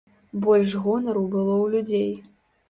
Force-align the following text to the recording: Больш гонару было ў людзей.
Больш 0.45 0.71
гонару 0.85 1.23
было 1.35 1.53
ў 1.63 1.67
людзей. 1.77 2.11